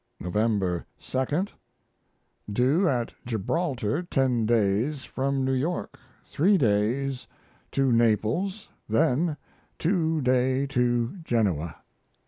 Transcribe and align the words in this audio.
November 0.19 0.83
2. 0.99 1.45
Due 2.51 2.89
at 2.89 3.13
Gibraltar 3.23 4.01
10 4.01 4.47
days 4.47 5.03
from 5.03 5.45
New 5.45 5.53
York. 5.53 5.99
3 6.25 6.57
days 6.57 7.27
to 7.71 7.91
Naples, 7.91 8.67
then 8.89 9.37
2 9.77 10.21
day 10.21 10.65
to 10.65 11.17
Genoa. 11.17 11.75